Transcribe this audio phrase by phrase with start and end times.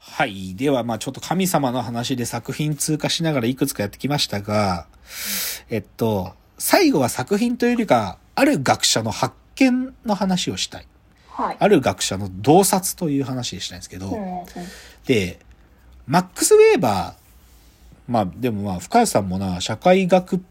[0.00, 0.54] はい。
[0.54, 4.86] では、まあちょっと神様の話で作品通過しながらいくつかやってきましたが、
[5.68, 10.86] えっと、最後は作品というよりか、ある学者の発見の話をしたい。
[11.28, 11.56] はい。
[11.58, 14.46] ある学者の洞察という話でしたいんですけど、うんうん
[15.06, 15.38] で、
[16.06, 17.14] マックス・ウェーバー、
[18.08, 20.42] まあでもまあ深谷さんもな、社会学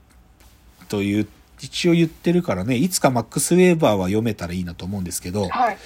[0.90, 1.28] という、
[1.60, 5.78] 一応言ってるからね、いつかマックス・ウェーバーは読めたらいいなと思うんですけど、はい。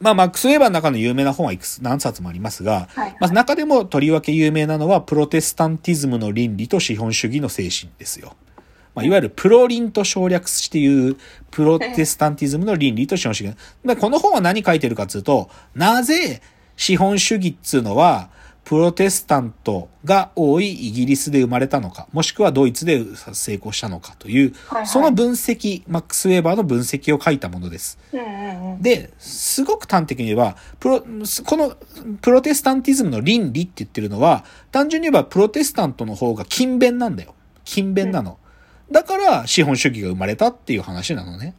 [0.00, 3.16] まあマックス・ウェーバーの中の有名な本はいくつ、何冊もありますが、はい。
[3.20, 8.36] まあ、中でもとりわけ有名なのは、プロテスタンティズムの倫理と資本主義の精神ですよ。
[8.94, 11.16] まあ、いわゆるプロリンと省略していう、
[11.50, 13.56] プロテスタンティズムの倫理と資本主義。
[13.84, 16.42] まあ、この本は何書いてるかというと、なぜ
[16.76, 18.30] 資本主義っつうのは、
[18.68, 27.98] プロテスタントが多いイギリスで生まれたのか、もしくはドイツで成功したのかという、はいはいその分析、マックス・ウェーバーの分析を書いたものです。
[28.12, 28.82] うんうんうん。
[28.82, 31.06] で、すごく端的に言えば、プロ、こ
[31.56, 31.76] の
[32.20, 37.34] プロテスタンティズムの倫理って言ってるのは、単純に言えばプロテスタントの方が勤勉なんだよ。
[37.64, 38.36] 勤勉なの。
[38.92, 41.54] だから資本主義が生まれたっていう話なのね。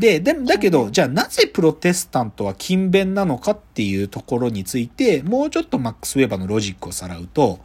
[0.00, 7.60] で、で、だけど、じゃあなぜプロテスタントは勤勉なのかっていうところについて、もうちょっとマックス・ウェーバーのロジックをさらうと、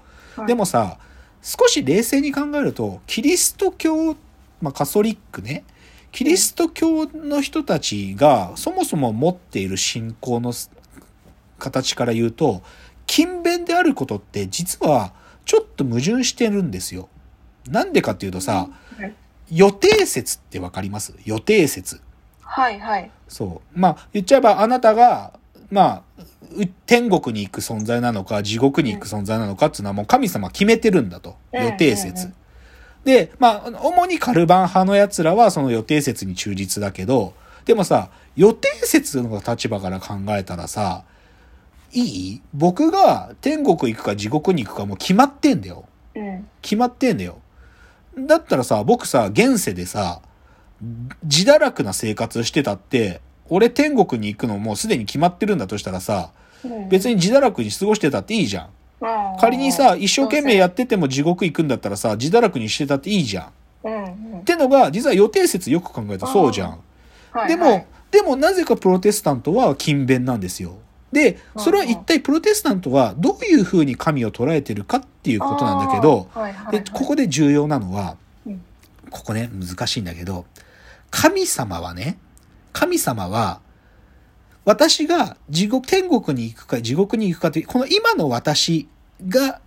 [0.45, 0.99] でもさ、
[1.41, 4.15] 少し冷静に考えると、キリスト教、
[4.61, 5.63] まあカソリックね、
[6.11, 10.53] キリスト教の人たちがそもそも持っている信仰の
[11.57, 12.61] 形から言うと、
[13.07, 15.13] 勤勉であることって実は
[15.45, 17.09] ちょっと矛盾してるんですよ。
[17.67, 18.67] なんでかっていうとさ、
[18.99, 19.15] はい
[19.51, 21.13] 予定説ってわかります？
[21.25, 22.01] 予定説。
[22.41, 23.11] はい、はい。
[23.27, 23.79] そう。
[23.79, 25.33] まあ、言っちゃえばあなたが、
[25.69, 26.01] まあ、
[26.55, 31.35] う天国に行く存在なのか、地獄に行く存在なのかっていうのはもう神様決めてるんだと。
[31.53, 32.31] うん予定説。
[33.03, 37.33] で、まあ、主にカルバン派の奴らはその予定説に忠実だけど、
[37.65, 41.03] でもさ、予定説の立場から考えたらさ、
[41.93, 42.41] いい？
[42.53, 45.85] 僕が天国行くか地獄に行くかもう決まってんだよ。
[46.15, 46.47] うん。
[46.61, 47.39] 決まってんだよ。
[48.17, 50.21] だったらさ、僕さ、現世でさ、
[51.23, 58.69] 自堕落な生活してたって、俺天国に行くのもうすでに決まってるんだとしたらさ、うん別に自堕落に過ごしてたっていいじゃん。
[59.39, 63.45] 仮にさ、一生懸命やってても地獄行くんだったらさ、自堕落にしてたっていいじゃん。
[64.39, 64.43] っ。
[64.43, 66.79] てのが、実は予定説よく考えるとそうじゃん。
[67.31, 70.77] はい、でも、はい、でもなぜかプロテスタントは勤勉なんですよ。
[71.17, 76.29] で、それは一体プロテスタントはどういう風に神を捉えてるかっていうことなんだけど、
[76.69, 78.61] で、ここで重要なのはうん、
[79.09, 80.45] ここね、難しいんだけど、
[81.09, 82.19] 神様はね、
[82.71, 83.61] 神様は、
[84.63, 88.87] 私が地獄、天国に行くか地獄に行くかという、この今の私
[89.27, 89.59] が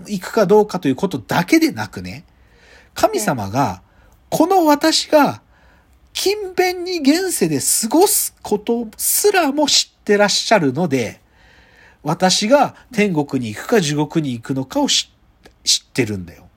[0.00, 2.24] 行くかどうかということだけでなくね、
[2.92, 3.80] 神様が、
[4.28, 5.40] この私が、
[6.12, 11.20] 勤勉に現世で過ごすことすらも知ってらっしゃるので、
[12.02, 15.10] 私が天国に行くか地獄に行くのかを知
[15.64, 16.48] 知ってるんだよ。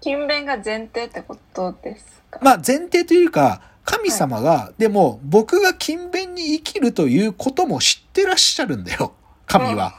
[0.00, 2.40] 勤勉が前提ってことですか？
[2.42, 9.12] まあ前提というか、神様が、でも僕が勤勉に生きるということも知ってらっしゃるんだよ。
[9.46, 9.94] 神は。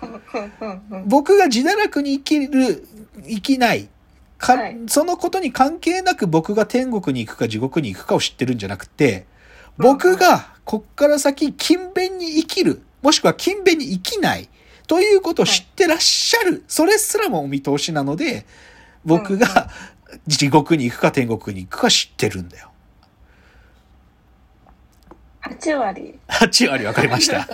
[1.05, 2.87] 僕が自堕落に生きる、
[3.27, 3.89] 生きない。
[4.39, 9.27] かはいそのことに関係なく僕が天国に行くか地獄に行くかを知ってるんじゃなくて、
[9.77, 14.47] 僕がこっから先勤勉に生きる、もしくは勤勉に生きない
[14.85, 16.63] ということを知ってらっしゃる。
[16.67, 18.45] それすらもお見通しなので、
[19.03, 19.71] 僕が
[20.27, 22.69] 地獄に行くか天国に行くか知ってるんだよ。
[25.41, 26.19] 8割。
[26.27, 27.37] 8割分かりました。
[27.39, 27.45] い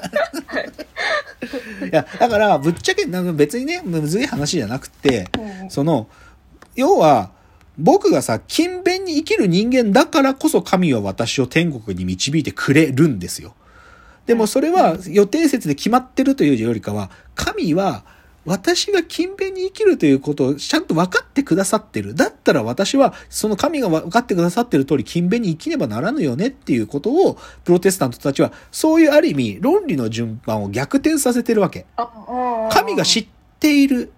[1.93, 6.09] や、だから、ぶっちゃけ、別にね、むずい話じゃなくて、うんその、
[6.75, 7.31] 要は、
[7.77, 13.53] 僕がさ、勤勉に生きる人間だからこそ神は私を天国に導いてくれるんですよ。
[14.25, 18.03] でもそれは予定説で決まってるというよりかは、神は
[18.45, 22.13] 私が勤勉に生きるということをちゃんと分かってくださってる。
[22.13, 31.85] だったら私はその神が分かってくださってる通り勤勉に生きねばならぬよねっていうことを、プロテスタントたちはそういうある意味論理の順番を逆転させてるわけ。
[32.71, 33.27] 神が知っ
[33.59, 34.11] ている。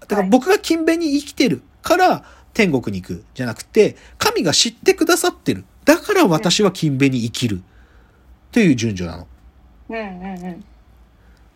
[0.00, 5.64] だからはい僕が勤勉に生きてるから天国に行くじゃなくて、神が知ってくださってる。
[5.84, 7.62] だから私は勤勉に生きる。
[8.52, 9.26] という順序なの。
[9.88, 10.64] うんうんうん。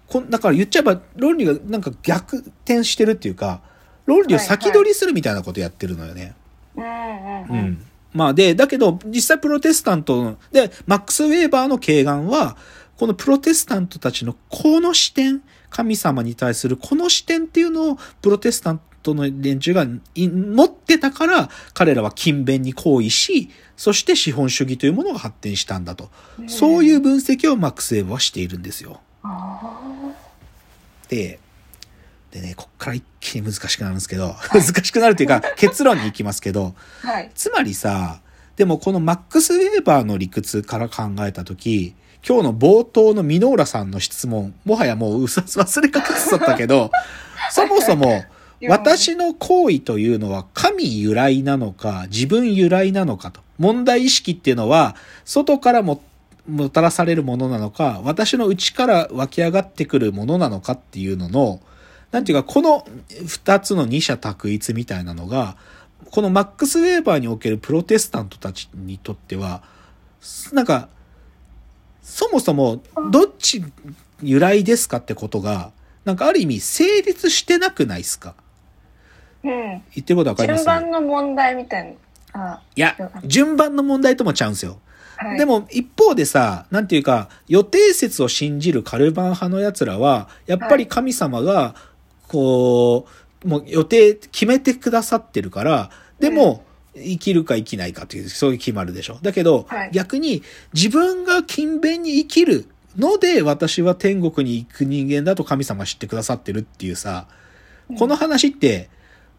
[0.09, 3.61] こんだから言っちゃえば論理がなんか逆転してるっていうか、
[4.07, 6.35] 論理を先取りするみたいなことやってるのよね。
[6.77, 7.59] うんうんううん。
[7.73, 7.87] ん。
[8.15, 12.57] まあで、だけど実際プロテスタントの、で、マックス・ウェーバーの敬願は、
[12.97, 26.11] このプロテスタントたちのこの視点、神様に対するこの視点っていうのをプロテスタントの連中がい持ってたから、彼らは勤勉に行為し、そして資本主義というものが発展したんだと。
[26.49, 29.01] そういう分析をマックス・ウェーバーはしているんですよ。
[29.23, 29.81] あ
[31.09, 31.39] で、
[32.31, 36.75] でね、こっから一気に難しくなるんですけど、 難しくなるっていうか、結論に行きますけど、
[37.05, 37.07] あ。
[37.07, 37.31] はい。
[37.35, 38.21] つまりさ、
[38.57, 41.95] でもこのマックス・ウェーバーの理屈から考えたとき、
[42.27, 46.91] 今日の冒頭のミノーラさんの質問、もはやもううさ忘れかけてたけど、
[47.53, 48.25] そもそも、
[48.63, 53.41] 私の行為というのは神由来なのか、自分由来なのかと。
[53.59, 56.03] 問題意識っていうのは、外からも、
[56.49, 61.61] もたらされるものなのか、私の内から湧き上がってくるものなのかっていうのの、
[62.13, 62.87] なんていうか、この
[63.27, 65.57] 二つの二者択一みたいなのが、
[66.11, 69.63] このマックス・ウェーバーにおけるプロテスタントたちにとっては、
[70.53, 70.89] なんか、
[72.03, 73.65] そもそも、どっち
[74.23, 75.73] 由来ですかってことが、
[76.05, 78.35] なんかある意味成立してなくないですか？
[79.47, 79.53] うん。
[79.53, 81.97] 言ってることわかります順番の問題みたい
[82.35, 82.53] な。
[82.55, 84.79] あいや、順番の問題ともちゃうんですよ。
[85.17, 85.39] はい。
[85.39, 91.75] でも一方でさ、なんていうか、予定説を信じるカルバン派の奴らは、やっぱり神様が、
[92.29, 93.07] こ
[93.45, 96.65] う、もう予定決めてくださってるから、でも、
[96.95, 99.19] 生きるか生きないかという、そういう決まるでしょ。
[99.23, 100.43] だけど、はい逆に
[100.75, 102.67] 自分が勤勉に生きる
[102.97, 107.27] ので、私は天国に行く人間だと神様が知ってくださってるっていうさ、
[107.99, 108.89] この話って、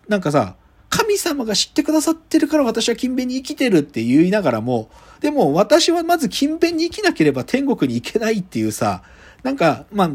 [0.08, 0.56] なんかさ、
[0.90, 4.90] 神様が知ってくださってるから私は勤勉に生きてるって言いながらも、
[5.20, 9.04] でも私はまず勤勉に生きなければ天国に行けないっていうさ、
[9.44, 10.12] なんか、まあ、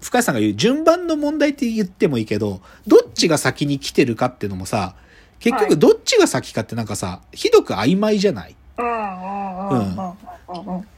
[0.00, 4.96] 深井さんが言う順番の問題って言ってもいいけど、どっちが先に来てるかっていうのもさ、
[5.38, 5.68] 結はい。
[5.68, 8.56] 局どっちが先かってなんかさ、ひどく曖昧じゃない？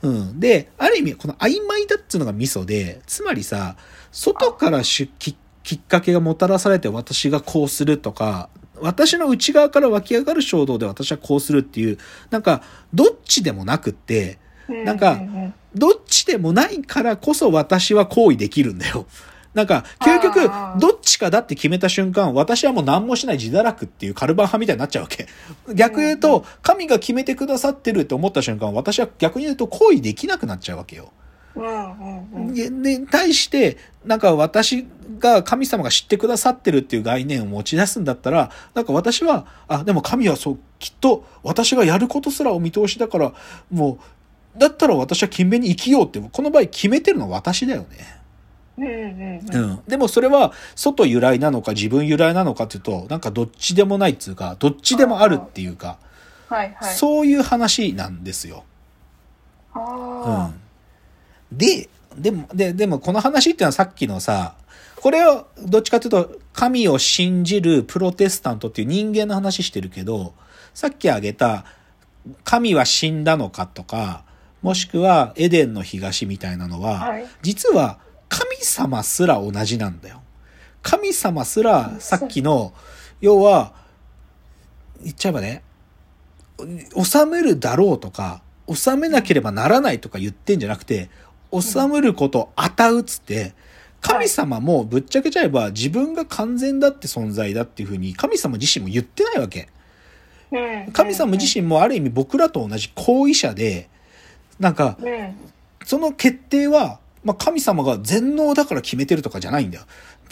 [0.02, 0.40] うん。
[0.40, 3.76] で、ある意味、この曖昧だっつうのがミソで、つまりさ、
[4.12, 5.36] 外からしき
[5.68, 8.48] きっかけがもたらされて私がこうするとか、
[8.80, 11.98] 私の内側から湧き上がる衝動で私はこうするっていう、
[12.30, 12.62] なんか、
[12.94, 15.20] どっちでもなくって、なんか
[15.74, 19.04] どっちでもないからこそ私は行為できるんだよ。
[19.52, 20.50] なんか、究極
[20.80, 25.26] どっちかだって決めた瞬間、私はもう何もしない自堕落っていうカルバン派みたいになっちゃうわけ。
[25.74, 31.12] 逆言うと、神が決めてくださってるって思った瞬間、私は逆に言うと行為できなくなっちゃうわけよ。
[31.54, 32.54] うんうんうん。
[32.54, 34.86] で、で対して、なんか私
[35.18, 43.32] が神様が知ってくださってるっていう概念を持ち出すんだったら、なんか私は、あ、でも神はそう、きっと私がやることすらお見通しだから、
[43.70, 43.98] も
[44.56, 47.86] う、だったら私は勤勉に生きようって、この場合決めてるのは私だよね。
[48.78, 49.70] うんうんううん。
[49.72, 49.82] ん。
[49.88, 55.98] でもそれは、外由来なのか自分由来なのかっていうと、なんかどっちでもないっていうか、どっちでもあるっていうか、
[56.48, 56.94] はいはい。
[56.94, 58.64] そういう話なんですよ。
[59.74, 60.67] あうん。
[61.52, 64.54] で、でも、で、でもこの話っていうのはさっきのさ、
[64.96, 70.34] これをどっちかというと、神を信じるプロテスタントっていう人間の話してるけど、
[70.74, 71.64] さっき挙げた、
[72.44, 74.24] 神は死んだのかとか、
[74.60, 77.98] もしくはエデンの東みたいなのは、はい実は
[78.28, 80.22] 神様すら同じなんだよ。
[80.82, 82.72] 神様すらさっきの、
[83.20, 83.72] 要は、
[85.02, 85.62] 言っちゃえばね、
[87.02, 88.42] 収めるだろうとか、
[88.72, 91.08] 収めなければならないとか言ってんじゃなくて、
[91.52, 93.54] 収めることをあたうっつって、
[94.00, 99.68] 神様もぶっちゃけちゃえば自分が完全だって存在だっていうふうに神様自身も言ってないわけ。
[100.92, 103.88] 神様自身もある意味僕らと同じ行為者で、
[104.58, 105.34] なんか、うん
[105.88, 109.84] その決定は、まあ、神様が全能だから決めてるとかじゃないんだよ。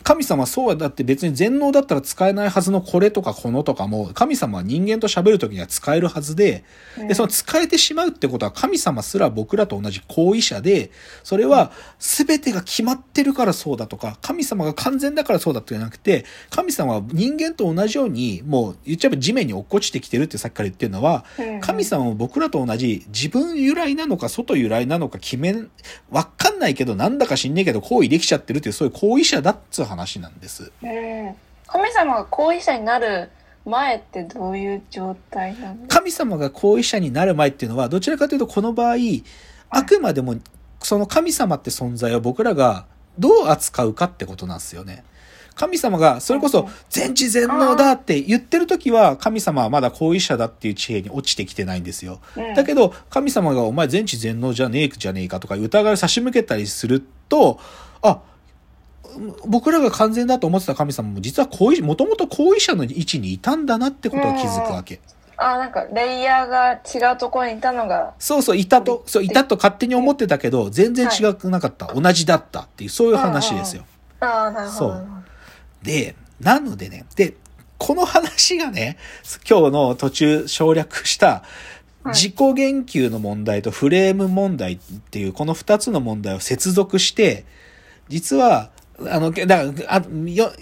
[0.02, 6.64] 神様はそうだって別に全能だったら使えないはずのこれとかこのとかも、神様は人間と喋るときには使えるはずで、
[7.08, 10.90] で、その使えてしまうってことは神様すら僕らと同じ行為者で、
[11.22, 21.60] それは全てが決まってるからそうだとか、神様が完全だからそうだってじゃなくて、神様は人間と同じように、もう言っちゃえば地面に落っこちてきてるってさっきから言ってるのは、うん。
[21.60, 25.70] 神様も僕らと同じ自分由来なのか外由来なのか決めん、
[26.10, 30.72] わかんないけどなんだか知んねえけど行為できちゃってるっていうそういう行為者だっつう話なんです。
[30.82, 33.28] うん神様が行為者になる
[33.64, 38.96] 前ってどういう状態なの神様が行為者になる前っていうのはどちらかというとこの場合、
[39.70, 40.36] あくまでも
[40.80, 42.86] その神様って存在を僕らが
[43.18, 45.04] どう扱うかってことなんですよね。
[45.56, 52.20] 神様がそれこそ全知全能だって言ってる時は神様はまだ行為者だっていう地平に落ちてきてないんですよ。
[52.36, 57.58] うんだけど、神様がお前全知全能じゃねえじゃねえかとか疑いを差し向けたりすると、
[58.02, 58.20] あ、
[59.46, 65.00] 僕らが完全だと思ってた神様も実は行為、もともと行為者の位置にいたんだなってことを気づくわけ。
[65.38, 71.92] あなんかレイヤーが違うところにいたのがそうそう、いたと、そう、いたと勝手に思ってたけど、全然違くなかった。
[71.94, 73.84] 同じだったっていう、そういう話ですよ。
[74.20, 75.06] ああなるほどそう
[75.82, 77.36] で、なのでね、で、
[77.78, 78.96] この話がね、
[79.48, 81.76] 今日の途中省略した、はい
[82.12, 84.78] 自己言及の問題とフレーム問題っ
[85.10, 87.44] ていう、この二つの問題を接続して、
[88.08, 90.52] 実は、あの、だから、あよ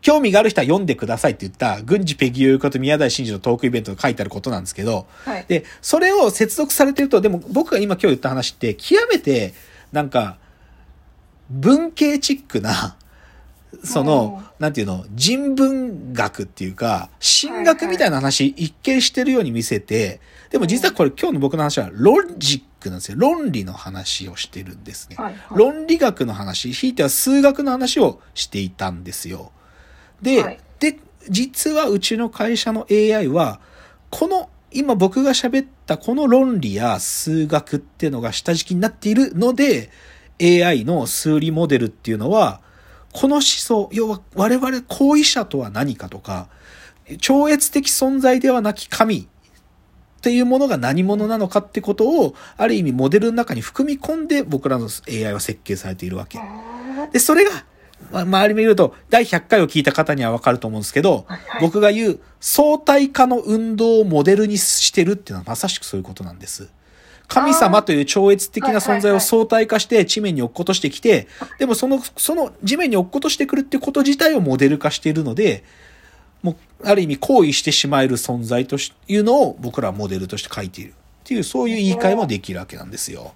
[0.00, 5.44] 興味がある人は読んでくださいって言った、軍事ペギューこと宮台真司のトークイベントが書いてあることなんですけど、はい。
[5.46, 9.52] で、それを接続されてると、でも僕が今今日言った話って、極めて、
[9.92, 10.38] なんか、
[11.50, 12.96] 文系チックな、
[13.84, 20.20] その、なんていうの、人文学っていうか、神学みたいな話、一見してるように見せて、
[20.50, 23.18] でも実はこれ今日の僕の話は、ロジックなんですよ。
[23.18, 25.16] 論理の話をしてるんですね。
[25.16, 25.34] はい。
[25.34, 25.58] はい。
[25.58, 29.52] 論理学の話、ひいては数学の話をしていたんですよ。
[30.20, 33.60] で、はいで、実はうちの会社の AI は、
[34.10, 39.90] この、今僕が喋ったこの論理や数学っていうのが下敷きになっているので、
[40.40, 42.60] AI の数理モデルっていうのは、
[43.12, 46.48] この思想、要は我々行為者とは何かとか、
[47.20, 49.28] 超越的存在ではなき神
[50.20, 56.38] っていうものが何者なのかってことを、ある意味モデルの中に含み込んで僕らの AI は設計されているわけ。
[56.38, 57.64] あで、それが、
[58.12, 61.26] ま、周り見ると、第100回を聞いた方にはわかると思うんですけど、
[61.62, 66.68] 僕が言う相対化の運動をモデルにしてるっていうのはまさしくそういうことなんです。
[67.26, 75.64] 神様という超越的な存在を相対化して地面に落っことしてきて、でもその、その地面に落っことしてくるってこと自体をモデル化しているので、
[76.42, 76.56] もう、
[76.88, 80.92] ある意味行為してしまえる存在としいうのを僕らはモデルとして書いているっ
[81.24, 83.32] ていう、そういう言い換えもできるわけなんですよ。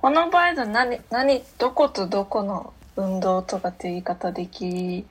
[0.00, 5.04] この場合だ何、何、どことどこの運動とかっていう言い方でき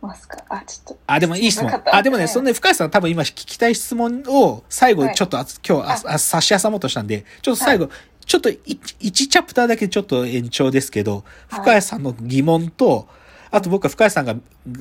[0.00, 0.38] ますか？
[0.48, 0.98] あ、ちょっと。
[1.08, 1.82] あ、でもいい質問。
[1.92, 5.14] あ、でもね、はいそんで、深谷さん多分今聞きたい質問を最後はい。
[5.16, 7.90] ちょっとあ、今日ああ差し挟もうとしたんで、ちょっと最後、
[8.24, 8.58] ちょっと1、
[9.00, 11.60] 一チャプターだけちょっと延長ですけど、はい。
[11.60, 13.08] 深谷さんの疑問と、
[13.50, 14.36] あと僕は深谷さんが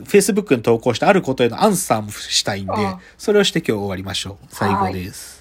[0.05, 4.45] Facebook に投稿したあることへのアンサーもしたいんであ、それをして今日終わりましょう。
[4.49, 5.38] 最後です。